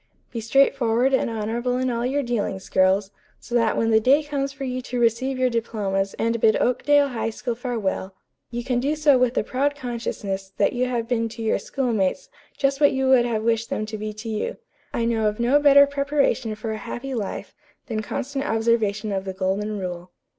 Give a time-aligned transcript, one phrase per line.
[0.31, 4.51] Be straightforward and honorable in all your dealings, girls; so that when the day comes
[4.51, 8.15] for you to receive your diplomas and bid Oakdale High School farewell,
[8.49, 12.29] you can do so with the proud consciousness that you have been to your schoolmates
[12.57, 14.57] just what you would have wished them to be to you.
[14.91, 17.53] I know of no better preparation for a happy life
[17.85, 20.09] than constant observation of the golden rule.